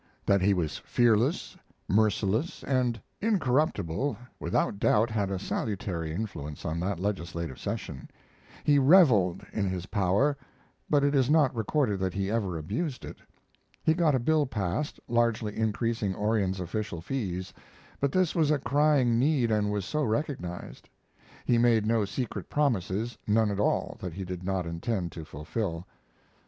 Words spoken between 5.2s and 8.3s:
a salutary influence on that legislative session.